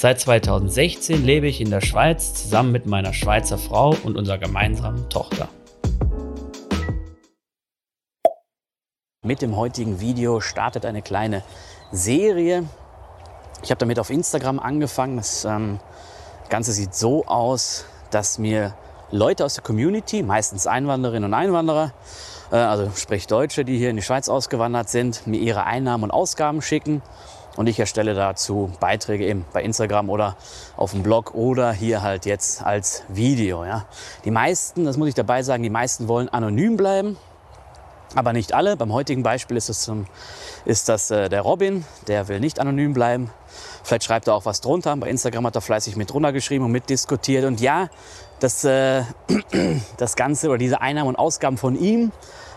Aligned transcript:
Seit 0.00 0.20
2016 0.20 1.24
lebe 1.24 1.48
ich 1.48 1.60
in 1.60 1.70
der 1.70 1.80
Schweiz 1.80 2.32
zusammen 2.32 2.70
mit 2.70 2.86
meiner 2.86 3.12
Schweizer 3.12 3.58
Frau 3.58 3.96
und 4.04 4.16
unserer 4.16 4.38
gemeinsamen 4.38 5.08
Tochter. 5.08 5.48
Mit 9.24 9.42
dem 9.42 9.56
heutigen 9.56 9.98
Video 9.98 10.38
startet 10.38 10.86
eine 10.86 11.02
kleine 11.02 11.42
Serie. 11.90 12.62
Ich 13.64 13.72
habe 13.72 13.80
damit 13.80 13.98
auf 13.98 14.10
Instagram 14.10 14.60
angefangen. 14.60 15.16
Das 15.16 15.44
ähm, 15.44 15.80
Ganze 16.48 16.70
sieht 16.70 16.94
so 16.94 17.26
aus, 17.26 17.84
dass 18.12 18.38
mir 18.38 18.76
Leute 19.10 19.44
aus 19.44 19.54
der 19.54 19.64
Community, 19.64 20.22
meistens 20.22 20.68
Einwanderinnen 20.68 21.24
und 21.24 21.34
Einwanderer, 21.34 21.92
äh, 22.52 22.56
also 22.56 22.88
sprich 22.94 23.26
Deutsche, 23.26 23.64
die 23.64 23.76
hier 23.76 23.90
in 23.90 23.96
die 23.96 24.02
Schweiz 24.02 24.28
ausgewandert 24.28 24.90
sind, 24.90 25.26
mir 25.26 25.40
ihre 25.40 25.64
Einnahmen 25.64 26.04
und 26.04 26.10
Ausgaben 26.12 26.62
schicken. 26.62 27.02
Und 27.58 27.66
ich 27.66 27.80
erstelle 27.80 28.14
dazu 28.14 28.70
Beiträge 28.78 29.26
eben 29.26 29.44
bei 29.52 29.64
Instagram 29.64 30.10
oder 30.10 30.36
auf 30.76 30.92
dem 30.92 31.02
Blog 31.02 31.34
oder 31.34 31.72
hier 31.72 32.02
halt 32.02 32.24
jetzt 32.24 32.62
als 32.62 33.02
Video. 33.08 33.64
Ja. 33.64 33.84
Die 34.24 34.30
meisten, 34.30 34.84
das 34.84 34.96
muss 34.96 35.08
ich 35.08 35.16
dabei 35.16 35.42
sagen, 35.42 35.64
die 35.64 35.68
meisten 35.68 36.06
wollen 36.06 36.28
anonym 36.28 36.76
bleiben. 36.76 37.16
Aber 38.14 38.32
nicht 38.32 38.52
alle. 38.52 38.76
Beim 38.76 38.92
heutigen 38.92 39.24
Beispiel 39.24 39.56
ist, 39.56 39.70
es, 39.70 39.90
ist 40.66 40.88
das 40.88 41.10
äh, 41.10 41.28
der 41.28 41.40
Robin, 41.40 41.84
der 42.06 42.28
will 42.28 42.38
nicht 42.38 42.60
anonym 42.60 42.92
bleiben. 42.92 43.28
Vielleicht 43.82 44.04
schreibt 44.04 44.28
er 44.28 44.36
auch 44.36 44.44
was 44.44 44.60
drunter. 44.60 44.96
Bei 44.96 45.08
Instagram 45.08 45.44
hat 45.44 45.56
er 45.56 45.60
fleißig 45.60 45.96
mit 45.96 46.12
drunter 46.12 46.32
geschrieben 46.32 46.64
und 46.64 46.70
mitdiskutiert. 46.70 47.44
Und 47.44 47.60
ja, 47.60 47.88
das, 48.38 48.62
äh, 48.62 49.02
das 49.96 50.14
Ganze 50.14 50.46
oder 50.50 50.58
diese 50.58 50.80
Einnahmen 50.80 51.08
und 51.08 51.16
Ausgaben 51.16 51.56
von 51.56 51.74
ihm 51.74 52.12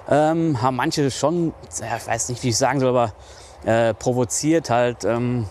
ähm, 0.07 0.61
haben 0.61 0.75
manche 0.75 1.09
schon, 1.09 1.55
ja, 1.79 1.97
ich 1.97 2.05
weiß 2.05 2.29
nicht, 2.29 2.43
wie 2.43 2.49
ich 2.49 2.57
sagen 2.57 2.79
soll, 2.79 2.89
aber 2.89 3.13
äh, 3.65 3.93
provoziert 3.93 4.69
halt. 4.69 5.03
Ähm, 5.03 5.47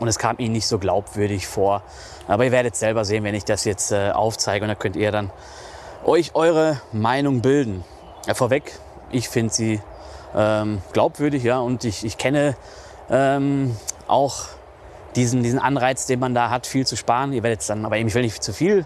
und 0.00 0.08
es 0.08 0.18
kam 0.18 0.36
ihnen 0.38 0.52
nicht 0.52 0.66
so 0.66 0.78
glaubwürdig 0.78 1.46
vor. 1.46 1.82
Aber 2.26 2.44
ihr 2.44 2.52
werdet 2.52 2.76
selber 2.76 3.04
sehen, 3.04 3.24
wenn 3.24 3.34
ich 3.34 3.44
das 3.44 3.64
jetzt 3.64 3.92
äh, 3.92 4.10
aufzeige. 4.10 4.64
Und 4.64 4.68
da 4.68 4.74
könnt 4.74 4.96
ihr 4.96 5.12
dann 5.12 5.30
euch 6.04 6.34
eure 6.34 6.80
Meinung 6.92 7.40
bilden. 7.40 7.84
Ja, 8.26 8.34
vorweg, 8.34 8.78
ich 9.10 9.28
finde 9.28 9.52
sie 9.52 9.80
ähm, 10.34 10.82
glaubwürdig, 10.92 11.44
ja, 11.44 11.58
und 11.58 11.84
ich, 11.84 12.04
ich 12.04 12.18
kenne 12.18 12.56
ähm, 13.10 13.76
auch 14.08 14.46
diesen, 15.14 15.42
diesen 15.42 15.58
Anreiz, 15.58 16.06
den 16.06 16.18
man 16.18 16.34
da 16.34 16.50
hat, 16.50 16.66
viel 16.66 16.86
zu 16.86 16.96
sparen. 16.96 17.32
Ihr 17.32 17.42
werdet 17.42 17.60
es 17.60 17.66
dann, 17.68 17.84
aber 17.84 17.98
ich 17.98 18.14
will 18.14 18.22
nicht 18.22 18.42
zu 18.42 18.52
viel 18.52 18.84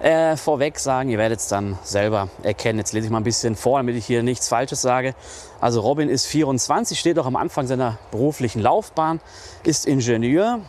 äh, 0.00 0.36
vorweg 0.36 0.78
sagen, 0.78 1.08
ihr 1.08 1.18
werdet 1.18 1.40
es 1.40 1.48
dann 1.48 1.78
selber 1.82 2.28
erkennen. 2.42 2.78
Jetzt 2.78 2.92
lese 2.92 3.06
ich 3.06 3.10
mal 3.10 3.18
ein 3.18 3.24
bisschen 3.24 3.56
vor, 3.56 3.78
damit 3.78 3.96
ich 3.96 4.06
hier 4.06 4.22
nichts 4.22 4.48
Falsches 4.48 4.82
sage. 4.82 5.14
Also 5.60 5.80
Robin 5.80 6.08
ist 6.08 6.26
24, 6.26 6.98
steht 6.98 7.18
auch 7.18 7.26
am 7.26 7.36
Anfang 7.36 7.66
seiner 7.66 7.98
beruflichen 8.10 8.60
Laufbahn, 8.60 9.20
ist 9.64 9.86
Ingenieur, 9.86 10.60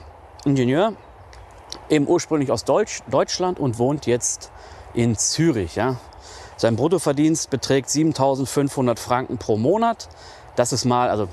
Ingenieur 0.45 0.93
eben 1.89 2.07
ursprünglich 2.07 2.51
aus 2.51 2.63
Deutsch, 2.63 3.01
Deutschland 3.09 3.59
und 3.59 3.79
wohnt 3.79 4.05
jetzt 4.05 4.51
in 4.93 5.17
Zürich. 5.17 5.75
Ja. 5.75 5.97
Sein 6.55 6.75
Bruttoverdienst 6.75 7.49
beträgt 7.49 7.89
7.500 7.89 8.97
Franken 8.97 9.37
pro 9.37 9.57
Monat. 9.57 10.09
Das 10.55 10.73
ist 10.73 10.85
mal, 10.85 11.09
also 11.09 11.27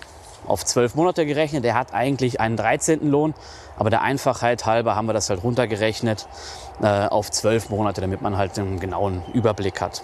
auf 0.46 0.64
zwölf 0.64 0.94
Monate 0.94 1.26
gerechnet. 1.26 1.64
Er 1.64 1.74
hat 1.74 1.94
eigentlich 1.94 2.40
einen 2.40 2.56
13. 2.56 3.08
Lohn, 3.10 3.34
aber 3.76 3.90
der 3.90 4.02
Einfachheit 4.02 4.66
halber 4.66 4.94
haben 4.94 5.06
wir 5.06 5.12
das 5.12 5.30
halt 5.30 5.42
runtergerechnet 5.42 6.26
äh, 6.82 7.06
auf 7.06 7.30
zwölf 7.30 7.70
Monate, 7.70 8.00
damit 8.00 8.22
man 8.22 8.36
halt 8.36 8.58
einen 8.58 8.80
genauen 8.80 9.22
Überblick 9.32 9.80
hat. 9.80 10.02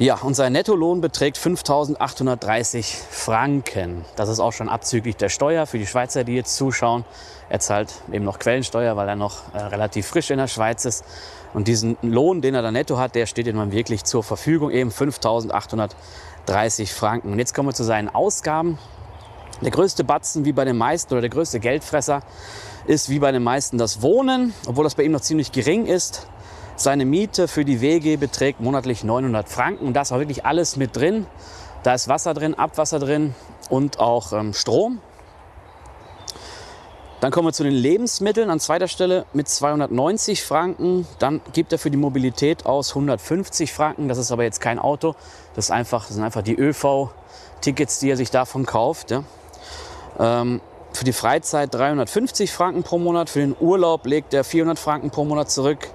Ja, 0.00 0.14
und 0.14 0.34
sein 0.34 0.52
Nettolohn 0.52 1.00
beträgt 1.00 1.38
5.830 1.38 2.84
Franken. 3.10 4.04
Das 4.14 4.28
ist 4.28 4.38
auch 4.38 4.52
schon 4.52 4.68
abzüglich 4.68 5.16
der 5.16 5.28
Steuer 5.28 5.66
für 5.66 5.78
die 5.78 5.88
Schweizer, 5.88 6.22
die 6.22 6.36
jetzt 6.36 6.54
zuschauen. 6.54 7.04
Er 7.48 7.58
zahlt 7.58 8.02
eben 8.12 8.24
noch 8.24 8.38
Quellensteuer, 8.38 8.96
weil 8.96 9.08
er 9.08 9.16
noch 9.16 9.52
äh, 9.54 9.58
relativ 9.58 10.06
frisch 10.06 10.30
in 10.30 10.38
der 10.38 10.46
Schweiz 10.46 10.84
ist. 10.84 11.04
Und 11.52 11.66
diesen 11.66 11.96
Lohn, 12.02 12.42
den 12.42 12.54
er 12.54 12.62
da 12.62 12.70
netto 12.70 12.96
hat, 12.96 13.16
der 13.16 13.26
steht 13.26 13.48
ihm 13.48 13.72
wirklich 13.72 14.04
zur 14.04 14.22
Verfügung, 14.22 14.70
eben 14.70 14.90
5.830 14.90 15.90
Franken. 16.94 17.32
Und 17.32 17.38
jetzt 17.38 17.54
kommen 17.54 17.68
wir 17.68 17.74
zu 17.74 17.84
seinen 17.84 18.08
Ausgaben. 18.08 18.78
Der 19.60 19.70
größte 19.70 20.04
Batzen, 20.04 20.44
wie 20.44 20.52
bei 20.52 20.64
den 20.64 20.76
meisten, 20.76 21.12
oder 21.12 21.20
der 21.20 21.30
größte 21.30 21.60
Geldfresser, 21.60 22.22
ist 22.86 23.08
wie 23.08 23.18
bei 23.18 23.32
den 23.32 23.42
meisten 23.42 23.76
das 23.76 24.02
Wohnen, 24.02 24.54
obwohl 24.66 24.84
das 24.84 24.94
bei 24.94 25.02
ihm 25.02 25.12
noch 25.12 25.20
ziemlich 25.20 25.52
gering 25.52 25.86
ist. 25.86 26.26
Seine 26.76 27.04
Miete 27.04 27.48
für 27.48 27.64
die 27.64 27.80
WG 27.80 28.16
beträgt 28.16 28.60
monatlich 28.60 29.04
900 29.04 29.48
Franken 29.48 29.86
und 29.86 29.94
da 29.94 30.02
ist 30.02 30.12
auch 30.12 30.18
wirklich 30.18 30.46
alles 30.46 30.76
mit 30.76 30.96
drin. 30.96 31.26
Da 31.82 31.94
ist 31.94 32.08
Wasser 32.08 32.34
drin, 32.34 32.54
Abwasser 32.54 32.98
drin 32.98 33.34
und 33.68 33.98
auch 33.98 34.32
ähm, 34.32 34.54
Strom. 34.54 35.00
Dann 37.20 37.32
kommen 37.32 37.48
wir 37.48 37.52
zu 37.52 37.64
den 37.64 37.72
Lebensmitteln 37.72 38.48
an 38.48 38.60
zweiter 38.60 38.86
Stelle 38.86 39.26
mit 39.32 39.48
290 39.48 40.44
Franken. 40.44 41.06
Dann 41.18 41.40
gibt 41.52 41.72
er 41.72 41.78
für 41.78 41.90
die 41.90 41.96
Mobilität 41.96 42.64
aus 42.64 42.90
150 42.90 43.72
Franken. 43.72 44.08
Das 44.08 44.18
ist 44.18 44.30
aber 44.30 44.44
jetzt 44.44 44.60
kein 44.60 44.78
Auto. 44.78 45.16
Das, 45.56 45.66
ist 45.66 45.70
einfach, 45.72 46.06
das 46.06 46.14
sind 46.14 46.22
einfach 46.22 46.42
die 46.42 46.54
ÖV-Tickets, 46.54 47.98
die 47.98 48.10
er 48.10 48.16
sich 48.16 48.30
davon 48.30 48.66
kauft. 48.66 49.10
Ja. 49.10 49.24
Ähm, 50.20 50.60
für 50.92 51.04
die 51.04 51.12
Freizeit 51.12 51.74
350 51.74 52.52
Franken 52.52 52.84
pro 52.84 52.98
Monat. 52.98 53.30
Für 53.30 53.40
den 53.40 53.56
Urlaub 53.58 54.06
legt 54.06 54.32
er 54.32 54.44
400 54.44 54.78
Franken 54.78 55.10
pro 55.10 55.24
Monat 55.24 55.50
zurück. 55.50 55.88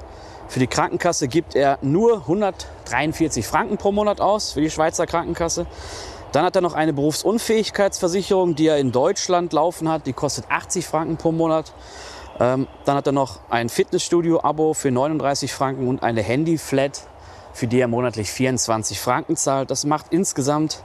Für 0.50 0.60
die 0.60 0.68
Krankenkasse 0.68 1.30
gibt 1.30 1.56
er 1.56 1.80
nur 1.82 2.18
143 2.18 3.48
Franken 3.48 3.78
pro 3.78 3.94
Monat 3.94 4.20
aus, 4.20 4.52
für 4.52 4.62
die 4.62 4.70
Schweizer 4.70 5.08
Krankenkasse. 5.08 5.66
Dann 6.34 6.46
hat 6.46 6.56
er 6.56 6.64
noch 6.64 6.74
eine 6.74 6.94
Berufsunfähigkeitsversicherung, 6.94 8.56
die 8.56 8.66
er 8.66 8.80
in 8.80 8.92
Deutschland 8.92 9.54
laufen 9.54 9.88
hat. 9.88 10.08
Die 10.08 10.14
kostet 10.14 10.50
80 10.50 10.86
Franken 10.86 11.18
pro 11.18 11.32
Monat. 11.32 11.72
Ähm, 12.40 12.68
dann 12.86 12.98
hat 12.98 13.06
er 13.06 13.14
noch 13.14 13.40
ein 13.52 13.70
Fitnessstudio-Abo 13.70 14.74
für 14.74 14.90
39 14.90 15.54
Franken 15.54 15.88
und 15.88 16.02
eine 16.02 16.24
Handy-Flat, 16.24 17.02
für 17.54 17.68
die 17.68 17.80
er 17.80 17.88
monatlich 17.88 18.32
24 18.32 19.00
Franken 19.00 19.36
zahlt. 19.36 19.70
Das 19.70 19.86
macht 19.86 20.08
insgesamt 20.10 20.82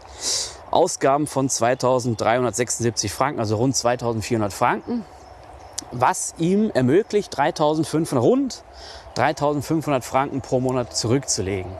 Ausgaben 0.70 1.26
von 1.26 1.48
2376 1.48 3.10
Franken, 3.10 3.40
also 3.40 3.56
rund 3.56 3.74
2400 3.74 4.52
Franken, 4.52 5.02
was 5.92 6.34
ihm 6.36 6.70
ermöglicht, 6.74 7.34
3500, 7.34 8.22
rund 8.22 8.64
3500 9.14 10.04
Franken 10.04 10.42
pro 10.42 10.60
Monat 10.60 10.94
zurückzulegen. 10.94 11.72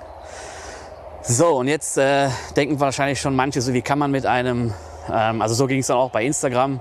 So, 1.22 1.58
und 1.58 1.68
jetzt 1.68 1.98
äh, 1.98 2.28
denken 2.56 2.78
wahrscheinlich 2.80 3.20
schon 3.20 3.34
manche, 3.34 3.60
so 3.60 3.72
wie 3.74 3.82
kann 3.82 3.98
man 3.98 4.10
mit 4.10 4.24
einem, 4.24 4.72
ähm, 5.12 5.42
also 5.42 5.54
so 5.54 5.66
ging 5.66 5.80
es 5.80 5.88
dann 5.88 5.96
auch 5.96 6.10
bei 6.10 6.24
Instagram 6.24 6.80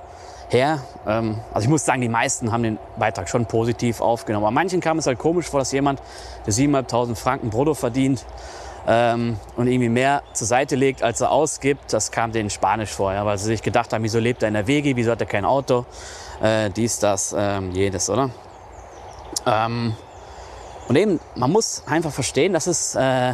her. 0.50 0.80
Ähm, 1.06 1.40
also 1.54 1.66
ich 1.66 1.70
muss 1.70 1.84
sagen, 1.84 2.02
die 2.02 2.10
meisten 2.10 2.52
haben 2.52 2.64
den 2.64 2.78
Beitrag 2.98 3.30
schon 3.30 3.46
positiv 3.46 4.00
aufgenommen. 4.00 4.46
Aber 4.46 4.52
manchen 4.54 4.80
kam 4.80 5.00
es 5.00 5.08
halt 5.08 5.18
komisch 5.18 5.48
vor, 5.48 5.60
dass 5.60 5.72
jemand, 5.72 6.02
der 6.46 6.54
7.500 6.54 7.16
Franken 7.16 7.50
brutto 7.50 7.74
verdient 7.74 8.26
ähm, 8.88 9.38
und 9.56 9.68
irgendwie 9.68 9.90
mehr 9.90 10.24
zur 10.34 10.48
Seite 10.48 10.76
legt, 10.76 11.04
als 11.04 11.20
er 11.20 11.32
ausgibt, 11.32 11.92
das 11.92 12.12
kam 12.12 12.32
denen 12.32 12.50
spanisch 12.50 12.92
vor. 12.92 13.14
Ja, 13.14 13.26
weil 13.26 13.38
sie 13.38 13.46
sich 13.46 13.64
gedacht 13.64 13.92
haben, 13.92 14.04
wieso 14.04 14.20
lebt 14.20 14.44
er 14.44 14.48
in 14.48 14.54
der 14.54 14.68
Wege, 14.68 14.96
wieso 14.96 15.12
hat 15.12 15.20
er 15.20 15.28
kein 15.28 15.46
Auto, 15.46 15.86
äh, 16.42 16.70
dies, 16.70 17.00
das, 17.00 17.36
ähm, 17.38 17.72
jedes, 17.72 18.10
oder? 18.10 18.30
Ähm, 19.46 19.96
und 20.88 20.96
eben, 20.96 21.20
man 21.36 21.52
muss 21.52 21.84
einfach 21.86 22.12
verstehen, 22.12 22.54
dass 22.54 22.68
es 22.68 22.96
äh, 22.96 23.34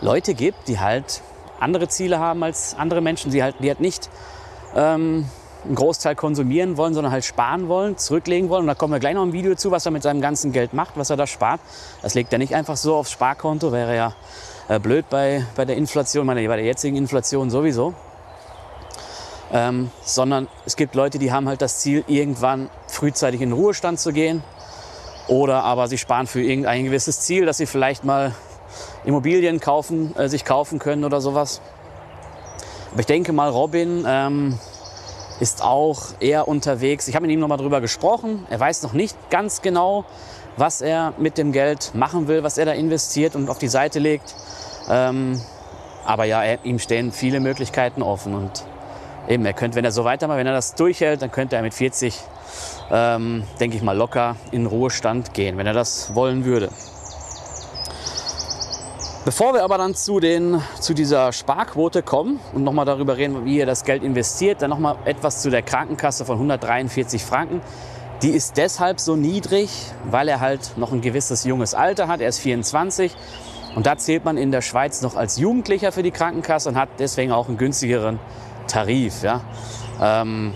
Leute 0.00 0.34
gibt, 0.34 0.68
die 0.68 0.78
halt 0.78 1.22
andere 1.58 1.88
Ziele 1.88 2.18
haben 2.18 2.42
als 2.42 2.74
andere 2.74 3.00
Menschen, 3.00 3.30
die 3.30 3.42
halt, 3.42 3.56
die 3.60 3.68
halt 3.68 3.80
nicht 3.80 4.10
ähm, 4.74 5.26
einen 5.64 5.74
Großteil 5.74 6.14
konsumieren 6.14 6.76
wollen, 6.76 6.94
sondern 6.94 7.12
halt 7.12 7.24
sparen 7.24 7.68
wollen, 7.68 7.96
zurücklegen 7.96 8.48
wollen. 8.48 8.62
Und 8.62 8.66
da 8.68 8.74
kommen 8.74 8.92
wir 8.92 9.00
gleich 9.00 9.14
noch 9.14 9.22
ein 9.22 9.32
Video 9.32 9.54
zu, 9.54 9.70
was 9.70 9.86
er 9.86 9.92
mit 9.92 10.02
seinem 10.02 10.20
ganzen 10.20 10.52
Geld 10.52 10.74
macht, 10.74 10.96
was 10.96 11.10
er 11.10 11.16
da 11.16 11.26
spart. 11.26 11.60
Das 12.02 12.14
legt 12.14 12.32
er 12.32 12.38
nicht 12.38 12.54
einfach 12.54 12.76
so 12.76 12.94
aufs 12.96 13.10
Sparkonto, 13.10 13.72
wäre 13.72 13.96
ja 13.96 14.14
äh, 14.68 14.78
blöd 14.78 15.08
bei, 15.10 15.44
bei 15.56 15.64
der 15.64 15.76
Inflation, 15.76 16.26
meine, 16.26 16.46
bei 16.46 16.56
der 16.56 16.64
jetzigen 16.64 16.96
Inflation 16.96 17.50
sowieso. 17.50 17.94
Ähm, 19.52 19.90
sondern 20.02 20.48
es 20.64 20.76
gibt 20.76 20.94
Leute, 20.94 21.18
die 21.18 21.32
haben 21.32 21.48
halt 21.48 21.62
das 21.62 21.78
Ziel, 21.78 22.04
irgendwann 22.08 22.68
frühzeitig 22.88 23.40
in 23.40 23.50
den 23.50 23.58
Ruhestand 23.58 24.00
zu 24.00 24.12
gehen 24.12 24.42
oder 25.28 25.62
aber 25.62 25.86
sie 25.86 25.98
sparen 25.98 26.26
für 26.26 26.42
irgendein 26.42 26.84
gewisses 26.84 27.20
Ziel, 27.20 27.46
dass 27.46 27.58
sie 27.58 27.66
vielleicht 27.66 28.04
mal 28.04 28.34
Immobilien 29.04 29.60
kaufen, 29.60 30.14
äh, 30.16 30.28
sich 30.28 30.44
kaufen 30.44 30.78
können 30.78 31.04
oder 31.04 31.20
sowas. 31.20 31.60
Aber 32.92 33.00
ich 33.00 33.06
denke 33.06 33.32
mal, 33.32 33.50
Robin 33.50 34.04
ähm, 34.06 34.58
ist 35.40 35.62
auch 35.62 36.00
eher 36.20 36.48
unterwegs. 36.48 37.08
Ich 37.08 37.14
habe 37.14 37.26
mit 37.26 37.32
ihm 37.34 37.40
nochmal 37.40 37.58
drüber 37.58 37.80
gesprochen. 37.80 38.46
Er 38.48 38.58
weiß 38.58 38.82
noch 38.82 38.92
nicht 38.92 39.16
ganz 39.30 39.62
genau, 39.62 40.04
was 40.56 40.80
er 40.80 41.12
mit 41.18 41.38
dem 41.38 41.52
Geld 41.52 41.92
machen 41.94 42.28
will, 42.28 42.42
was 42.42 42.58
er 42.58 42.64
da 42.64 42.72
investiert 42.72 43.36
und 43.36 43.50
auf 43.50 43.58
die 43.58 43.68
Seite 43.68 43.98
legt. 43.98 44.34
Ähm, 44.88 45.40
aber 46.04 46.24
ja, 46.24 46.42
er, 46.42 46.64
ihm 46.64 46.78
stehen 46.78 47.12
viele 47.12 47.40
Möglichkeiten 47.40 48.02
offen. 48.02 48.34
Und 48.34 48.64
eben, 49.28 49.44
er 49.44 49.52
könnte, 49.52 49.76
wenn 49.76 49.84
er 49.84 49.92
so 49.92 50.04
weitermacht, 50.04 50.38
wenn 50.38 50.46
er 50.46 50.54
das 50.54 50.74
durchhält, 50.74 51.20
dann 51.20 51.30
könnte 51.30 51.56
er 51.56 51.62
mit 51.62 51.74
40, 51.74 52.18
ähm, 52.90 53.42
denke 53.60 53.76
ich 53.76 53.82
mal, 53.82 53.96
locker 53.96 54.36
in 54.52 54.66
Ruhestand 54.66 55.34
gehen, 55.34 55.58
wenn 55.58 55.66
er 55.66 55.74
das 55.74 56.14
wollen 56.14 56.44
würde. 56.44 56.70
Bevor 59.26 59.54
wir 59.54 59.64
aber 59.64 59.76
dann 59.76 59.96
zu, 59.96 60.20
den, 60.20 60.62
zu 60.78 60.94
dieser 60.94 61.32
Sparquote 61.32 62.04
kommen 62.04 62.38
und 62.54 62.62
nochmal 62.62 62.84
darüber 62.84 63.16
reden, 63.16 63.44
wie 63.44 63.58
ihr 63.58 63.66
das 63.66 63.82
Geld 63.82 64.04
investiert, 64.04 64.62
dann 64.62 64.70
nochmal 64.70 64.98
etwas 65.04 65.42
zu 65.42 65.50
der 65.50 65.62
Krankenkasse 65.62 66.24
von 66.24 66.36
143 66.36 67.24
Franken. 67.24 67.60
Die 68.22 68.30
ist 68.30 68.56
deshalb 68.56 69.00
so 69.00 69.16
niedrig, 69.16 69.68
weil 70.04 70.28
er 70.28 70.38
halt 70.38 70.74
noch 70.76 70.92
ein 70.92 71.00
gewisses 71.00 71.42
junges 71.42 71.74
Alter 71.74 72.06
hat. 72.06 72.20
Er 72.20 72.28
ist 72.28 72.38
24 72.38 73.16
und 73.74 73.84
da 73.84 73.98
zählt 73.98 74.24
man 74.24 74.36
in 74.36 74.52
der 74.52 74.62
Schweiz 74.62 75.02
noch 75.02 75.16
als 75.16 75.38
Jugendlicher 75.38 75.90
für 75.90 76.04
die 76.04 76.12
Krankenkasse 76.12 76.68
und 76.68 76.76
hat 76.76 76.90
deswegen 77.00 77.32
auch 77.32 77.48
einen 77.48 77.56
günstigeren 77.56 78.20
Tarif. 78.68 79.24
Ja. 79.24 79.40
Ähm, 80.00 80.54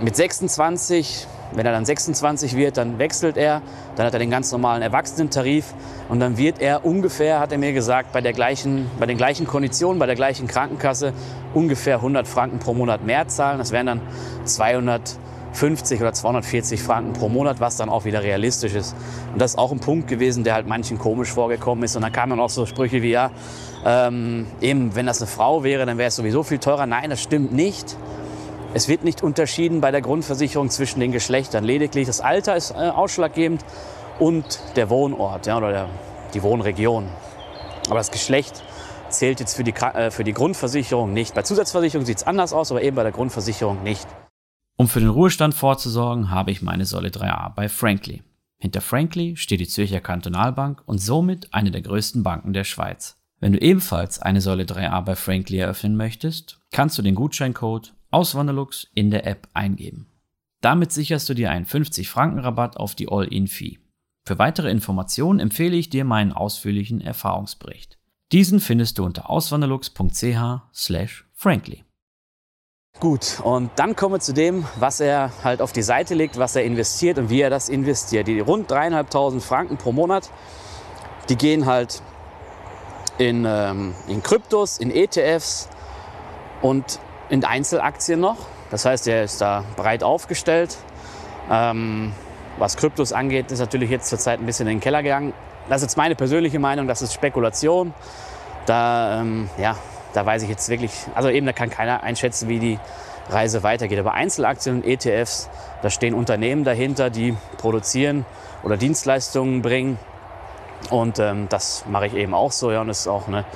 mit 0.00 0.16
26 0.16 1.28
wenn 1.54 1.66
er 1.66 1.72
dann 1.72 1.84
26 1.84 2.56
wird, 2.56 2.76
dann 2.76 2.98
wechselt 2.98 3.36
er, 3.36 3.62
dann 3.96 4.06
hat 4.06 4.12
er 4.12 4.18
den 4.18 4.30
ganz 4.30 4.52
normalen 4.52 4.82
Erwachsenentarif 4.82 5.74
und 6.08 6.20
dann 6.20 6.38
wird 6.38 6.60
er 6.60 6.84
ungefähr, 6.84 7.40
hat 7.40 7.52
er 7.52 7.58
mir 7.58 7.72
gesagt, 7.72 8.12
bei, 8.12 8.20
der 8.20 8.32
gleichen, 8.32 8.90
bei 8.98 9.06
den 9.06 9.16
gleichen 9.16 9.46
Konditionen, 9.46 9.98
bei 9.98 10.06
der 10.06 10.14
gleichen 10.14 10.46
Krankenkasse 10.46 11.12
ungefähr 11.54 11.96
100 11.96 12.26
Franken 12.26 12.58
pro 12.58 12.74
Monat 12.74 13.04
mehr 13.04 13.28
zahlen. 13.28 13.58
Das 13.58 13.72
wären 13.72 13.86
dann 13.86 14.00
250 14.44 16.00
oder 16.00 16.12
240 16.12 16.82
Franken 16.82 17.12
pro 17.12 17.28
Monat, 17.28 17.60
was 17.60 17.76
dann 17.76 17.88
auch 17.88 18.04
wieder 18.04 18.22
realistisch 18.22 18.74
ist. 18.74 18.94
Und 19.32 19.40
das 19.40 19.52
ist 19.52 19.58
auch 19.58 19.72
ein 19.72 19.80
Punkt 19.80 20.08
gewesen, 20.08 20.44
der 20.44 20.54
halt 20.54 20.66
manchen 20.66 20.98
komisch 20.98 21.30
vorgekommen 21.30 21.84
ist. 21.84 21.96
Und 21.96 22.02
dann 22.02 22.12
kamen 22.12 22.30
dann 22.30 22.40
auch 22.40 22.50
so 22.50 22.66
Sprüche 22.66 23.02
wie, 23.02 23.10
ja, 23.10 23.30
ähm, 23.84 24.46
eben, 24.60 24.94
wenn 24.94 25.06
das 25.06 25.20
eine 25.20 25.26
Frau 25.26 25.64
wäre, 25.64 25.86
dann 25.86 25.98
wäre 25.98 26.08
es 26.08 26.16
sowieso 26.16 26.42
viel 26.42 26.58
teurer. 26.58 26.86
Nein, 26.86 27.10
das 27.10 27.20
stimmt 27.20 27.52
nicht. 27.52 27.96
Es 28.74 28.88
wird 28.88 29.04
nicht 29.04 29.22
unterschieden 29.22 29.82
bei 29.82 29.90
der 29.90 30.00
Grundversicherung 30.00 30.70
zwischen 30.70 31.00
den 31.00 31.12
Geschlechtern. 31.12 31.62
Lediglich 31.62 32.06
das 32.06 32.22
Alter 32.22 32.56
ist 32.56 32.70
äh, 32.70 32.88
ausschlaggebend 32.88 33.62
und 34.18 34.60
der 34.76 34.88
Wohnort 34.88 35.46
ja, 35.46 35.58
oder 35.58 35.70
der, 35.70 35.88
die 36.32 36.42
Wohnregion. 36.42 37.06
Aber 37.88 37.98
das 37.98 38.10
Geschlecht 38.10 38.62
zählt 39.10 39.40
jetzt 39.40 39.56
für 39.56 39.64
die, 39.64 39.74
äh, 39.74 40.10
für 40.10 40.24
die 40.24 40.32
Grundversicherung 40.32 41.12
nicht. 41.12 41.34
Bei 41.34 41.42
Zusatzversicherung 41.42 42.06
sieht 42.06 42.16
es 42.16 42.26
anders 42.26 42.54
aus, 42.54 42.70
aber 42.70 42.82
eben 42.82 42.96
bei 42.96 43.02
der 43.02 43.12
Grundversicherung 43.12 43.82
nicht. 43.82 44.06
Um 44.78 44.88
für 44.88 45.00
den 45.00 45.10
Ruhestand 45.10 45.54
vorzusorgen, 45.54 46.30
habe 46.30 46.50
ich 46.50 46.62
meine 46.62 46.86
Säule 46.86 47.10
3a 47.10 47.54
bei 47.54 47.68
Frankly. 47.68 48.22
Hinter 48.56 48.80
Frankly 48.80 49.36
steht 49.36 49.60
die 49.60 49.68
Zürcher 49.68 50.00
Kantonalbank 50.00 50.82
und 50.86 50.96
somit 50.96 51.52
eine 51.52 51.72
der 51.72 51.82
größten 51.82 52.22
Banken 52.22 52.54
der 52.54 52.64
Schweiz. 52.64 53.18
Wenn 53.38 53.52
du 53.52 53.58
ebenfalls 53.58 54.22
eine 54.22 54.40
Säule 54.40 54.64
3a 54.64 55.02
bei 55.02 55.14
Frankly 55.14 55.58
eröffnen 55.58 55.94
möchtest, 55.94 56.58
kannst 56.70 56.96
du 56.96 57.02
den 57.02 57.14
Gutscheincode 57.14 57.92
Auswanderlux 58.12 58.86
in 58.94 59.10
der 59.10 59.26
App 59.26 59.48
eingeben. 59.54 60.06
Damit 60.60 60.92
sicherst 60.92 61.28
du 61.28 61.34
dir 61.34 61.50
einen 61.50 61.66
50 61.66 62.08
Franken 62.08 62.38
Rabatt 62.38 62.76
auf 62.76 62.94
die 62.94 63.08
All-In-Fee. 63.08 63.78
Für 64.24 64.38
weitere 64.38 64.70
Informationen 64.70 65.40
empfehle 65.40 65.76
ich 65.76 65.90
dir 65.90 66.04
meinen 66.04 66.30
ausführlichen 66.32 67.00
Erfahrungsbericht. 67.00 67.98
Diesen 68.30 68.60
findest 68.60 68.98
du 68.98 69.04
unter 69.04 69.28
auswanderlux.ch/frankly. 69.28 71.84
Gut, 73.00 73.40
und 73.42 73.70
dann 73.76 73.96
kommen 73.96 74.14
wir 74.14 74.20
zu 74.20 74.32
dem, 74.32 74.64
was 74.76 75.00
er 75.00 75.32
halt 75.42 75.60
auf 75.60 75.72
die 75.72 75.82
Seite 75.82 76.14
legt, 76.14 76.38
was 76.38 76.54
er 76.54 76.62
investiert 76.62 77.18
und 77.18 77.30
wie 77.30 77.40
er 77.40 77.50
das 77.50 77.68
investiert. 77.68 78.28
Die 78.28 78.38
rund 78.38 78.70
dreieinhalbtausend 78.70 79.42
Franken 79.42 79.76
pro 79.76 79.90
Monat, 79.90 80.30
die 81.28 81.36
gehen 81.36 81.66
halt 81.66 82.00
in, 83.18 83.44
ähm, 83.44 83.94
in 84.06 84.22
Kryptos, 84.22 84.78
in 84.78 84.90
ETFs 84.90 85.68
und 86.60 87.00
in 87.32 87.46
Einzelaktien 87.46 88.20
noch. 88.20 88.36
Das 88.70 88.84
heißt, 88.84 89.08
er 89.08 89.24
ist 89.24 89.40
da 89.40 89.64
breit 89.76 90.04
aufgestellt. 90.04 90.76
Ähm, 91.50 92.12
was 92.58 92.76
Kryptos 92.76 93.14
angeht, 93.14 93.50
ist 93.50 93.58
natürlich 93.58 93.88
jetzt 93.88 94.10
zurzeit 94.10 94.38
ein 94.38 94.44
bisschen 94.44 94.68
in 94.68 94.76
den 94.76 94.80
Keller 94.80 95.02
gegangen. 95.02 95.32
Das 95.70 95.78
ist 95.78 95.82
jetzt 95.84 95.96
meine 95.96 96.14
persönliche 96.14 96.58
Meinung, 96.58 96.86
das 96.86 97.00
ist 97.00 97.14
Spekulation. 97.14 97.94
Da, 98.66 99.22
ähm, 99.22 99.48
ja, 99.56 99.76
da 100.12 100.26
weiß 100.26 100.42
ich 100.42 100.50
jetzt 100.50 100.68
wirklich, 100.68 100.92
also 101.14 101.30
eben 101.30 101.46
da 101.46 101.54
kann 101.54 101.70
keiner 101.70 102.02
einschätzen, 102.02 102.50
wie 102.50 102.58
die 102.58 102.78
Reise 103.30 103.62
weitergeht. 103.62 103.98
Aber 103.98 104.12
Einzelaktien 104.12 104.76
und 104.76 104.84
ETFs, 104.84 105.48
da 105.80 105.88
stehen 105.88 106.12
Unternehmen 106.12 106.64
dahinter, 106.64 107.08
die 107.08 107.34
produzieren 107.56 108.26
oder 108.62 108.76
Dienstleistungen 108.76 109.62
bringen. 109.62 109.98
Und 110.90 111.18
ähm, 111.18 111.46
das 111.48 111.86
mache 111.88 112.08
ich 112.08 112.14
eben 112.14 112.34
auch 112.34 112.52
so. 112.52 112.70
Ja, 112.70 112.82
und 112.82 112.88
das 112.88 113.00
ist 113.00 113.08
auch 113.08 113.26
eine 113.26 113.46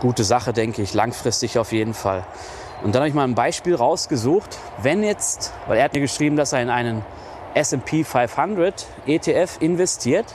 gute 0.00 0.24
Sache, 0.24 0.52
denke 0.52 0.82
ich, 0.82 0.94
langfristig 0.94 1.60
auf 1.60 1.70
jeden 1.70 1.94
Fall. 1.94 2.24
Und 2.82 2.94
dann 2.94 3.00
habe 3.00 3.08
ich 3.08 3.14
mal 3.14 3.24
ein 3.24 3.34
Beispiel 3.34 3.74
rausgesucht. 3.74 4.58
Wenn 4.82 5.02
jetzt, 5.02 5.52
weil 5.66 5.78
er 5.78 5.84
hat 5.84 5.94
mir 5.94 6.00
geschrieben, 6.00 6.36
dass 6.36 6.52
er 6.52 6.62
in 6.62 6.70
einen 6.70 7.04
S&P 7.54 8.04
500 8.04 8.86
ETF 9.06 9.58
investiert. 9.60 10.26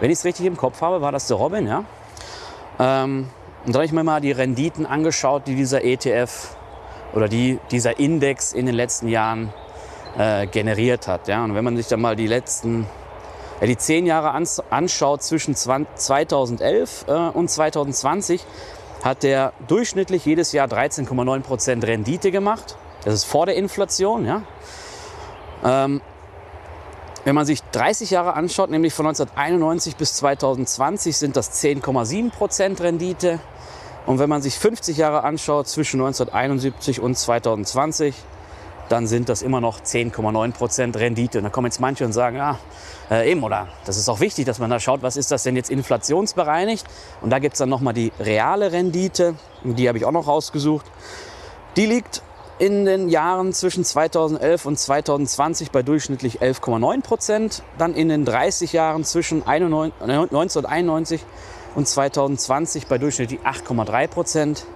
Wenn 0.00 0.10
ich 0.10 0.18
es 0.18 0.24
richtig 0.24 0.46
im 0.46 0.56
Kopf 0.56 0.80
habe, 0.80 1.00
war 1.00 1.12
das 1.12 1.26
der 1.26 1.36
Robin, 1.36 1.66
ja. 1.66 1.84
Ähm, 2.78 3.28
und 3.66 3.74
dann 3.74 3.74
habe 3.74 3.84
ich 3.84 3.92
mir 3.92 4.04
mal 4.04 4.20
die 4.20 4.32
Renditen 4.32 4.86
angeschaut, 4.86 5.42
die 5.46 5.56
dieser 5.56 5.84
ETF 5.84 6.56
oder 7.12 7.28
die 7.28 7.58
dieser 7.70 7.98
Index 7.98 8.52
in 8.52 8.66
den 8.66 8.74
letzten 8.74 9.08
Jahren 9.08 9.52
äh, 10.16 10.46
generiert 10.46 11.08
hat. 11.08 11.28
Ja. 11.28 11.44
Und 11.44 11.54
wenn 11.54 11.64
man 11.64 11.76
sich 11.76 11.88
dann 11.88 12.00
mal 12.00 12.16
die 12.16 12.26
letzten, 12.28 12.86
ja, 13.60 13.66
die 13.66 13.76
zehn 13.76 14.06
Jahre 14.06 14.30
anschaut 14.70 15.22
zwischen 15.22 15.54
2011 15.54 17.04
äh, 17.08 17.12
und 17.12 17.50
2020, 17.50 18.44
hat 19.02 19.22
der 19.22 19.52
durchschnittlich 19.66 20.24
jedes 20.24 20.52
Jahr 20.52 20.68
13,9% 20.68 21.86
Rendite 21.86 22.30
gemacht. 22.30 22.76
Das 23.04 23.14
ist 23.14 23.24
vor 23.24 23.46
der 23.46 23.56
Inflation. 23.56 24.24
Ja. 24.24 24.42
Ähm, 25.64 26.00
wenn 27.24 27.34
man 27.34 27.46
sich 27.46 27.62
30 27.72 28.10
Jahre 28.10 28.34
anschaut, 28.34 28.70
nämlich 28.70 28.94
von 28.94 29.06
1991 29.06 29.96
bis 29.96 30.14
2020, 30.14 31.16
sind 31.16 31.36
das 31.36 31.62
10,7% 31.62 32.80
Rendite. 32.80 33.40
Und 34.06 34.18
wenn 34.18 34.30
man 34.30 34.40
sich 34.40 34.58
50 34.58 34.96
Jahre 34.96 35.24
anschaut, 35.24 35.68
zwischen 35.68 36.00
1971 36.00 37.00
und 37.00 37.18
2020, 37.18 38.14
dann 38.88 39.06
sind 39.06 39.28
das 39.28 39.42
immer 39.42 39.60
noch 39.60 39.80
10,9% 39.80 40.98
Rendite. 40.98 41.38
Und 41.38 41.44
da 41.44 41.50
kommen 41.50 41.66
jetzt 41.66 41.80
manche 41.80 42.04
und 42.04 42.12
sagen, 42.12 42.36
ja, 42.36 42.58
äh, 43.10 43.30
eben, 43.30 43.42
oder 43.42 43.68
das 43.84 43.96
ist 43.96 44.08
auch 44.08 44.20
wichtig, 44.20 44.46
dass 44.46 44.58
man 44.58 44.70
da 44.70 44.80
schaut, 44.80 45.02
was 45.02 45.16
ist 45.16 45.30
das 45.30 45.42
denn 45.42 45.56
jetzt 45.56 45.70
inflationsbereinigt. 45.70 46.86
Und 47.20 47.30
da 47.30 47.38
gibt 47.38 47.54
es 47.54 47.58
dann 47.58 47.68
nochmal 47.68 47.94
die 47.94 48.12
reale 48.20 48.72
Rendite, 48.72 49.34
die 49.62 49.88
habe 49.88 49.98
ich 49.98 50.04
auch 50.04 50.12
noch 50.12 50.26
rausgesucht. 50.26 50.86
Die 51.76 51.86
liegt 51.86 52.22
in 52.58 52.84
den 52.84 53.08
Jahren 53.08 53.52
zwischen 53.52 53.84
2011 53.84 54.66
und 54.66 54.78
2020 54.78 55.70
bei 55.70 55.82
durchschnittlich 55.82 56.40
11,9 56.40 57.02
Prozent. 57.02 57.62
Dann 57.78 57.94
in 57.94 58.08
den 58.08 58.24
30 58.24 58.72
Jahren 58.72 59.04
zwischen 59.04 59.46
1991 59.46 61.24
und 61.74 61.86
2020 61.86 62.86
bei 62.88 62.98
durchschnittlich 62.98 63.40
8,3 63.40 64.08
Prozent 64.08 64.66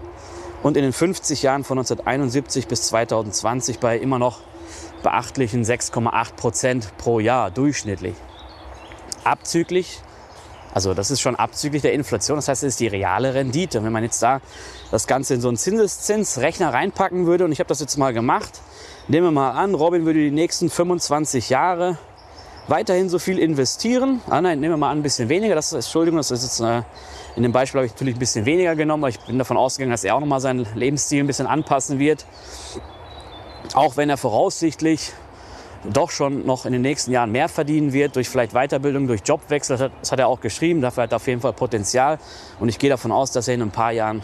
und 0.63 0.77
in 0.77 0.83
den 0.83 0.93
50 0.93 1.43
Jahren 1.43 1.65
von 1.65 1.79
1971 1.79 2.69
bis 2.69 2.89
2020 2.89 3.79
bei 3.79 3.99
immer 3.99 4.19
noch 4.19 4.41
beachtlichen 5.03 5.65
6,8 5.65 6.35
Prozent 6.35 6.97
pro 6.99 7.21
Jahr 7.21 7.51
durchschnittlich. 7.51 8.15
Abzüglich, 9.25 10.01
also 10.73 10.95
das 10.95 11.11
ist 11.11 11.21
schon 11.21 11.37
abzüglich 11.37 11.83
der 11.83 11.93
Inflation, 11.93 12.37
das 12.37 12.49
heißt, 12.49 12.63
es 12.63 12.75
ist 12.75 12.81
die 12.81 12.87
reale 12.87 13.35
Rendite. 13.35 13.79
Und 13.79 13.85
wenn 13.85 13.93
man 13.93 14.05
jetzt 14.05 14.23
da 14.23 14.41
das 14.91 15.07
Ganze 15.07 15.35
in 15.35 15.41
so 15.41 15.49
einen 15.49 15.57
Zinseszinsrechner 15.57 16.73
reinpacken 16.73 17.27
würde, 17.27 17.45
und 17.45 17.53
ich 17.53 17.59
habe 17.59 17.69
das 17.69 17.81
jetzt 17.81 17.97
mal 17.99 18.13
gemacht, 18.13 18.61
nehmen 19.09 19.27
wir 19.27 19.33
mal 19.33 19.51
an, 19.51 19.75
Robin 19.75 20.07
würde 20.07 20.21
die 20.21 20.31
nächsten 20.31 20.71
25 20.71 21.51
Jahre 21.51 21.99
weiterhin 22.69 23.09
so 23.09 23.19
viel 23.19 23.39
investieren. 23.39 24.21
Ah 24.29 24.41
nein, 24.41 24.61
nehmen 24.61 24.75
wir 24.75 24.79
mal 24.79 24.91
an, 24.91 24.99
ein 24.99 25.03
bisschen 25.03 25.29
weniger. 25.29 25.55
Das 25.55 25.67
ist, 25.67 25.87
Entschuldigung, 25.87 26.19
das 26.19 26.31
ist 26.31 26.43
jetzt 26.43 26.61
äh, 26.61 26.83
in 27.35 27.43
dem 27.43 27.53
Beispiel 27.53 27.79
habe 27.79 27.87
ich 27.87 27.93
natürlich 27.93 28.17
ein 28.17 28.19
bisschen 28.19 28.45
weniger 28.45 28.77
genommen, 28.77 29.05
aber 29.05 29.09
ich 29.09 29.21
bin 29.21 29.39
davon 29.39 29.57
ausgegangen, 29.57 29.93
dass 29.93 30.05
er 30.05 30.15
auch 30.15 30.21
nochmal 30.21 30.41
seinen 30.41 30.67
Lebensstil 30.75 31.23
ein 31.23 31.27
bisschen 31.27 31.47
anpassen 31.47 31.99
wird. 31.99 32.27
Auch 33.75 33.97
wenn 33.97 34.11
er 34.11 34.19
voraussichtlich 34.19 35.13
doch 35.91 36.11
schon 36.11 36.47
noch 36.47 36.67
in 36.67 36.73
den 36.73 36.83
nächsten 36.83 37.11
Jahren 37.11 37.33
mehr 37.33 37.49
verdienen 37.49 37.93
wird, 37.93 38.17
durch 38.17 38.29
vielleicht 38.29 38.53
Weiterbildung, 38.53 39.07
durch 39.07 39.23
Jobwechsel. 39.25 39.91
Das 40.01 40.13
hat 40.13 40.19
er 40.19 40.29
auch 40.29 40.41
geschrieben, 40.41 40.81
dafür 40.81 41.05
hat 41.05 41.13
er 41.13 41.17
auf 41.17 41.27
jeden 41.27 41.41
Fall 41.41 41.55
Potenzial. 41.55 42.19
Und 42.61 42.69
ich 42.69 42.79
gehe 42.79 42.91
davon 42.91 43.13
aus, 43.13 43.33
dass 43.33 43.49
er 43.49 43.55
in 43.55 43.63
ein 43.63 43.71
paar 43.71 43.93
Jahren, 43.93 44.23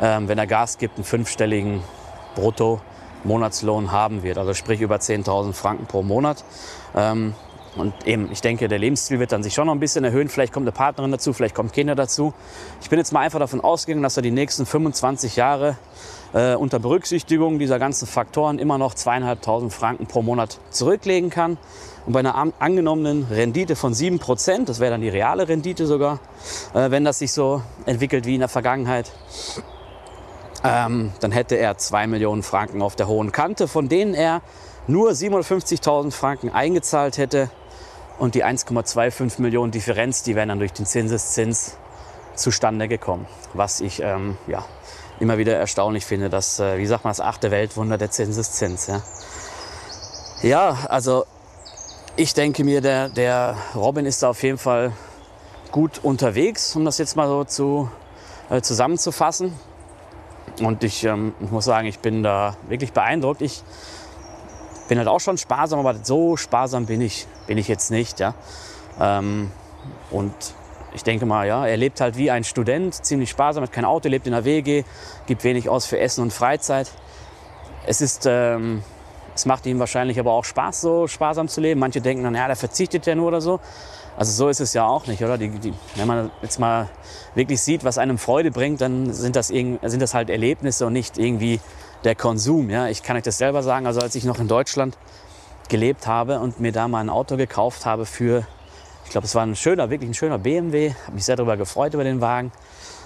ähm, 0.00 0.26
wenn 0.26 0.38
er 0.38 0.46
Gas 0.46 0.78
gibt, 0.78 0.96
einen 0.96 1.04
fünfstelligen 1.04 1.82
Brutto-Monatslohn 2.34 3.92
haben 3.92 4.22
wird. 4.22 4.38
Also 4.38 4.54
sprich 4.54 4.80
über 4.80 4.96
10.000 4.96 5.52
Franken 5.52 5.86
pro 5.86 6.02
Monat. 6.02 6.44
Ähm, 6.96 7.34
Und 7.74 8.06
eben, 8.06 8.30
ich 8.30 8.42
denke, 8.42 8.68
der 8.68 8.78
Lebensstil 8.78 9.18
wird 9.18 9.32
dann 9.32 9.42
sich 9.42 9.54
schon 9.54 9.66
noch 9.66 9.74
ein 9.74 9.80
bisschen 9.80 10.04
erhöhen. 10.04 10.28
Vielleicht 10.28 10.52
kommt 10.52 10.64
eine 10.64 10.72
Partnerin 10.72 11.10
dazu, 11.10 11.32
vielleicht 11.32 11.54
kommen 11.54 11.72
Kinder 11.72 11.94
dazu. 11.94 12.34
Ich 12.82 12.90
bin 12.90 12.98
jetzt 12.98 13.12
mal 13.12 13.20
einfach 13.20 13.38
davon 13.38 13.62
ausgegangen, 13.62 14.02
dass 14.02 14.16
er 14.16 14.22
die 14.22 14.30
nächsten 14.30 14.66
25 14.66 15.36
Jahre 15.36 15.78
äh, 16.34 16.54
unter 16.54 16.78
Berücksichtigung 16.78 17.58
dieser 17.58 17.78
ganzen 17.78 18.06
Faktoren 18.06 18.58
immer 18.58 18.76
noch 18.76 18.92
zweieinhalbtausend 18.94 19.72
Franken 19.72 20.06
pro 20.06 20.20
Monat 20.20 20.58
zurücklegen 20.70 21.30
kann. 21.30 21.56
Und 22.04 22.12
bei 22.12 22.18
einer 22.18 22.34
an 22.34 22.52
angenommenen 22.58 23.26
Rendite 23.30 23.74
von 23.74 23.94
7%, 23.94 24.66
das 24.66 24.78
wäre 24.78 24.90
dann 24.90 25.00
die 25.00 25.08
reale 25.08 25.48
Rendite 25.48 25.86
sogar, 25.86 26.20
äh, 26.74 26.90
wenn 26.90 27.04
das 27.04 27.20
sich 27.20 27.32
so 27.32 27.62
entwickelt 27.86 28.26
wie 28.26 28.34
in 28.34 28.40
der 28.40 28.48
Vergangenheit, 28.48 29.12
ähm, 30.62 31.12
dann 31.20 31.32
hätte 31.32 31.56
er 31.56 31.78
2 31.78 32.06
Millionen 32.06 32.42
Franken 32.42 32.82
auf 32.82 32.96
der 32.96 33.08
hohen 33.08 33.32
Kante, 33.32 33.66
von 33.66 33.88
denen 33.88 34.14
er 34.14 34.42
nur 34.86 35.12
750.000 35.12 36.10
Franken 36.12 36.50
eingezahlt 36.50 37.16
hätte 37.16 37.50
und 38.18 38.34
die 38.34 38.44
1,25 38.44 39.40
Millionen 39.40 39.72
Differenz, 39.72 40.22
die 40.22 40.34
wären 40.34 40.48
dann 40.48 40.58
durch 40.58 40.72
den 40.72 40.86
Zinseszins 40.86 41.76
zustande 42.34 42.88
gekommen. 42.88 43.26
Was 43.54 43.80
ich 43.80 44.00
ähm, 44.02 44.36
ja, 44.46 44.64
immer 45.20 45.38
wieder 45.38 45.56
erstaunlich 45.56 46.04
finde, 46.04 46.30
dass, 46.30 46.58
äh, 46.60 46.78
wie 46.78 46.86
sagt 46.86 47.04
man, 47.04 47.10
das 47.10 47.20
achte 47.20 47.50
Weltwunder 47.50 47.98
der 47.98 48.10
Zinseszins. 48.10 48.86
Ja, 48.86 49.02
ja 50.42 50.78
also 50.88 51.24
ich 52.16 52.34
denke 52.34 52.64
mir, 52.64 52.80
der, 52.80 53.08
der 53.08 53.56
Robin 53.74 54.06
ist 54.06 54.22
da 54.22 54.30
auf 54.30 54.42
jeden 54.42 54.58
Fall 54.58 54.92
gut 55.70 56.00
unterwegs, 56.02 56.76
um 56.76 56.84
das 56.84 56.98
jetzt 56.98 57.16
mal 57.16 57.26
so 57.28 57.44
zu, 57.44 57.90
äh, 58.50 58.60
zusammenzufassen. 58.60 59.52
Und 60.60 60.84
ich, 60.84 61.04
ähm, 61.04 61.34
muss 61.40 61.64
sagen, 61.64 61.86
ich 61.86 62.00
bin 62.00 62.22
da 62.22 62.56
wirklich 62.68 62.92
beeindruckt. 62.92 63.40
Ich 63.40 63.62
bin 64.92 64.98
halt 64.98 65.08
auch 65.08 65.20
schon 65.20 65.38
sparsam, 65.38 65.78
aber 65.78 65.94
so 66.02 66.36
sparsam 66.36 66.84
bin 66.84 67.00
ich, 67.00 67.26
bin 67.46 67.56
ich 67.56 67.66
jetzt 67.66 67.90
nicht. 67.90 68.20
Ja? 68.20 68.34
Ähm, 69.00 69.50
und 70.10 70.34
ich 70.92 71.02
denke 71.02 71.24
mal, 71.24 71.46
ja, 71.46 71.66
er 71.66 71.78
lebt 71.78 72.02
halt 72.02 72.18
wie 72.18 72.30
ein 72.30 72.44
Student, 72.44 73.02
ziemlich 73.02 73.30
sparsam, 73.30 73.62
hat 73.62 73.72
kein 73.72 73.86
Auto, 73.86 74.10
lebt 74.10 74.26
in 74.26 74.34
der 74.34 74.44
WG, 74.44 74.84
gibt 75.24 75.44
wenig 75.44 75.70
aus 75.70 75.86
für 75.86 75.98
Essen 75.98 76.20
und 76.20 76.30
Freizeit. 76.30 76.90
Es 77.86 78.02
ist, 78.02 78.26
ähm, 78.26 78.82
es 79.34 79.46
macht 79.46 79.64
ihm 79.64 79.78
wahrscheinlich 79.78 80.20
aber 80.20 80.32
auch 80.32 80.44
Spaß, 80.44 80.82
so 80.82 81.06
sparsam 81.06 81.48
zu 81.48 81.62
leben. 81.62 81.80
Manche 81.80 82.02
denken 82.02 82.24
dann, 82.24 82.34
ja, 82.34 82.46
der 82.46 82.56
verzichtet 82.56 83.06
ja 83.06 83.14
nur 83.14 83.28
oder 83.28 83.40
so. 83.40 83.60
Also 84.18 84.30
so 84.32 84.50
ist 84.50 84.60
es 84.60 84.74
ja 84.74 84.84
auch 84.86 85.06
nicht, 85.06 85.24
oder? 85.24 85.38
Die, 85.38 85.48
die, 85.48 85.72
wenn 85.94 86.06
man 86.06 86.30
jetzt 86.42 86.60
mal 86.60 86.90
wirklich 87.34 87.62
sieht, 87.62 87.82
was 87.82 87.96
einem 87.96 88.18
Freude 88.18 88.50
bringt, 88.50 88.82
dann 88.82 89.10
sind 89.10 89.36
das, 89.36 89.46
sind 89.46 89.80
das 90.02 90.12
halt 90.12 90.28
Erlebnisse 90.28 90.84
und 90.84 90.92
nicht 90.92 91.16
irgendwie 91.16 91.60
der 92.04 92.14
Konsum. 92.14 92.70
Ja? 92.70 92.88
Ich 92.88 93.02
kann 93.02 93.16
euch 93.16 93.22
das 93.22 93.38
selber 93.38 93.62
sagen. 93.62 93.86
Also 93.86 94.00
als 94.00 94.14
ich 94.14 94.24
noch 94.24 94.38
in 94.38 94.48
Deutschland 94.48 94.96
gelebt 95.68 96.06
habe 96.06 96.40
und 96.40 96.60
mir 96.60 96.72
da 96.72 96.88
mal 96.88 97.00
ein 97.00 97.10
Auto 97.10 97.36
gekauft 97.36 97.86
habe 97.86 98.06
für, 98.06 98.46
ich 99.04 99.10
glaube, 99.10 99.26
es 99.26 99.34
war 99.34 99.42
ein 99.42 99.56
schöner, 99.56 99.90
wirklich 99.90 100.10
ein 100.10 100.14
schöner 100.14 100.38
BMW. 100.38 100.94
Habe 101.04 101.14
mich 101.14 101.24
sehr 101.24 101.36
darüber 101.36 101.56
gefreut 101.56 101.94
über 101.94 102.04
den 102.04 102.20
Wagen 102.20 102.52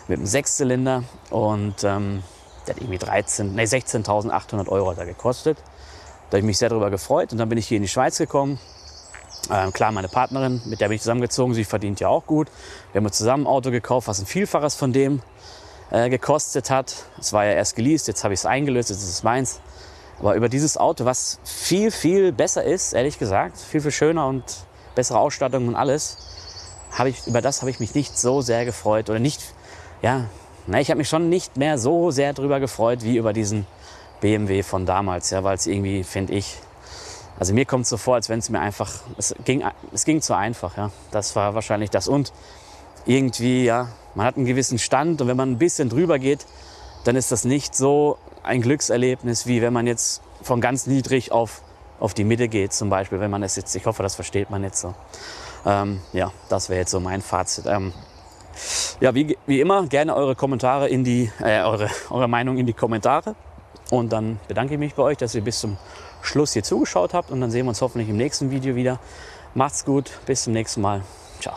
mit 0.08 0.18
einem 0.18 0.26
Sechszylinder 0.26 1.04
und 1.30 1.84
ähm, 1.84 2.22
der 2.66 2.74
hat 2.74 2.82
irgendwie 2.82 2.98
13, 2.98 3.54
nee, 3.54 3.62
16.800 3.62 4.68
Euro 4.68 4.92
da 4.94 5.04
gekostet. 5.04 5.58
Da 5.58 6.36
habe 6.36 6.38
ich 6.38 6.44
mich 6.44 6.58
sehr 6.58 6.68
darüber 6.68 6.90
gefreut 6.90 7.32
und 7.32 7.38
dann 7.38 7.48
bin 7.48 7.58
ich 7.58 7.68
hier 7.68 7.76
in 7.76 7.82
die 7.82 7.88
Schweiz 7.88 8.18
gekommen. 8.18 8.58
Ähm, 9.50 9.72
klar, 9.72 9.92
meine 9.92 10.08
Partnerin, 10.08 10.60
mit 10.66 10.80
der 10.80 10.88
bin 10.88 10.96
ich 10.96 11.02
zusammengezogen, 11.02 11.54
sie 11.54 11.64
verdient 11.64 12.00
ja 12.00 12.08
auch 12.08 12.26
gut. 12.26 12.48
Wir 12.92 12.98
haben 12.98 13.06
uns 13.06 13.16
zusammen 13.16 13.44
ein 13.44 13.46
Auto 13.46 13.70
gekauft, 13.70 14.08
was 14.08 14.18
ein 14.18 14.26
Vielfaches 14.26 14.74
von 14.74 14.92
dem 14.92 15.22
äh, 15.90 16.08
gekostet 16.10 16.70
hat. 16.70 16.94
Es 17.18 17.32
war 17.32 17.44
ja 17.44 17.52
erst 17.52 17.76
geleast, 17.76 18.08
jetzt 18.08 18.24
habe 18.24 18.34
ich 18.34 18.40
es 18.40 18.46
eingelöst, 18.46 18.90
jetzt 18.90 19.02
ist 19.02 19.08
es 19.08 19.22
meins. 19.22 19.60
Aber 20.18 20.34
über 20.34 20.48
dieses 20.48 20.76
Auto, 20.76 21.04
was 21.04 21.38
viel, 21.44 21.90
viel 21.90 22.32
besser 22.32 22.64
ist, 22.64 22.94
ehrlich 22.94 23.18
gesagt, 23.18 23.58
viel, 23.58 23.80
viel 23.80 23.90
schöner 23.90 24.26
und 24.26 24.44
bessere 24.94 25.18
Ausstattung 25.18 25.68
und 25.68 25.74
alles, 25.74 26.16
habe 26.90 27.10
ich, 27.10 27.26
über 27.26 27.42
das 27.42 27.60
habe 27.60 27.70
ich 27.70 27.80
mich 27.80 27.94
nicht 27.94 28.18
so 28.18 28.40
sehr 28.40 28.64
gefreut. 28.64 29.10
Oder 29.10 29.18
nicht, 29.18 29.42
ja, 30.02 30.24
na, 30.66 30.80
ich 30.80 30.90
habe 30.90 30.98
mich 30.98 31.08
schon 31.08 31.28
nicht 31.28 31.56
mehr 31.56 31.78
so 31.78 32.10
sehr 32.10 32.32
darüber 32.32 32.60
gefreut 32.60 33.02
wie 33.02 33.16
über 33.18 33.32
diesen 33.32 33.66
BMW 34.20 34.62
von 34.62 34.86
damals, 34.86 35.30
ja, 35.30 35.44
weil 35.44 35.56
es 35.56 35.66
irgendwie, 35.66 36.02
finde 36.02 36.32
ich, 36.32 36.56
also 37.38 37.52
mir 37.52 37.66
kommt 37.66 37.84
es 37.84 37.90
so 37.90 37.98
vor, 37.98 38.14
als 38.14 38.28
wenn 38.30 38.38
es 38.38 38.48
mir 38.48 38.60
einfach, 38.60 38.90
es 39.18 39.34
ging, 39.44 39.62
es 39.92 40.04
ging 40.04 40.22
zu 40.22 40.34
einfach, 40.34 40.76
ja. 40.78 40.90
Das 41.10 41.36
war 41.36 41.54
wahrscheinlich 41.54 41.90
das. 41.90 42.08
Und 42.08 42.32
irgendwie, 43.06 43.64
ja, 43.64 43.88
man 44.14 44.26
hat 44.26 44.36
einen 44.36 44.46
gewissen 44.46 44.78
Stand 44.78 45.20
und 45.20 45.28
wenn 45.28 45.36
man 45.36 45.52
ein 45.52 45.58
bisschen 45.58 45.88
drüber 45.88 46.18
geht, 46.18 46.46
dann 47.04 47.16
ist 47.16 47.32
das 47.32 47.44
nicht 47.44 47.74
so 47.74 48.18
ein 48.42 48.62
Glückserlebnis, 48.62 49.46
wie 49.46 49.62
wenn 49.62 49.72
man 49.72 49.86
jetzt 49.86 50.22
von 50.42 50.60
ganz 50.60 50.86
niedrig 50.86 51.32
auf, 51.32 51.62
auf 52.00 52.14
die 52.14 52.24
Mitte 52.24 52.48
geht, 52.48 52.72
zum 52.72 52.90
Beispiel, 52.90 53.20
wenn 53.20 53.30
man 53.30 53.42
es 53.42 53.56
jetzt, 53.56 53.74
ich 53.74 53.86
hoffe, 53.86 54.02
das 54.02 54.14
versteht 54.14 54.50
man 54.50 54.62
jetzt 54.62 54.80
so. 54.80 54.94
Ähm, 55.64 56.00
ja, 56.12 56.32
das 56.48 56.68
wäre 56.68 56.80
jetzt 56.80 56.90
so 56.90 57.00
mein 57.00 57.22
Fazit. 57.22 57.66
Ähm, 57.66 57.92
ja, 59.00 59.14
wie, 59.14 59.36
wie 59.46 59.60
immer, 59.60 59.86
gerne 59.86 60.14
eure 60.14 60.34
Kommentare 60.34 60.88
in 60.88 61.04
die, 61.04 61.30
äh, 61.40 61.60
eure, 61.62 61.90
eure 62.10 62.28
Meinung 62.28 62.56
in 62.56 62.66
die 62.66 62.72
Kommentare. 62.72 63.34
Und 63.90 64.12
dann 64.12 64.40
bedanke 64.48 64.74
ich 64.74 64.80
mich 64.80 64.94
bei 64.94 65.02
euch, 65.02 65.16
dass 65.16 65.34
ihr 65.34 65.42
bis 65.42 65.60
zum 65.60 65.76
Schluss 66.22 66.52
hier 66.54 66.62
zugeschaut 66.62 67.14
habt. 67.14 67.30
Und 67.30 67.40
dann 67.40 67.50
sehen 67.50 67.66
wir 67.66 67.70
uns 67.70 67.82
hoffentlich 67.82 68.08
im 68.08 68.16
nächsten 68.16 68.50
Video 68.50 68.74
wieder. 68.74 68.98
Macht's 69.54 69.84
gut, 69.84 70.10
bis 70.26 70.44
zum 70.44 70.52
nächsten 70.52 70.80
Mal. 70.80 71.02
Ciao. 71.40 71.56